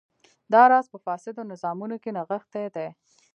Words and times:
دا 0.53 0.61
راز 0.71 0.85
په 0.93 0.97
فاسدو 1.05 1.41
نظامونو 1.51 1.95
کې 2.03 2.09
نغښتی 2.17 2.65
دی. 2.75 2.87